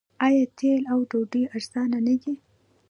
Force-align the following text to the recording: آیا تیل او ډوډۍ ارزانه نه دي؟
آیا 0.25 0.43
تیل 0.57 0.81
او 0.91 0.99
ډوډۍ 1.09 1.43
ارزانه 1.55 1.99
نه 2.07 2.15
دي؟ 2.21 2.33